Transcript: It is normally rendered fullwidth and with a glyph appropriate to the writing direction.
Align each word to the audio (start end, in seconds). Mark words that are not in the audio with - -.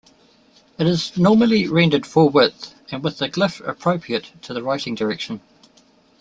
It 0.79 0.87
is 0.87 1.15
normally 1.15 1.67
rendered 1.67 2.05
fullwidth 2.05 2.73
and 2.91 3.03
with 3.03 3.21
a 3.21 3.29
glyph 3.29 3.59
appropriate 3.67 4.31
to 4.41 4.51
the 4.51 4.63
writing 4.63 4.95
direction. 4.95 5.41